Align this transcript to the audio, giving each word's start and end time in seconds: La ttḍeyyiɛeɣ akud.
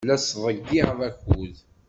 La 0.07 0.15
ttḍeyyiɛeɣ 0.19 0.99
akud. 1.09 1.55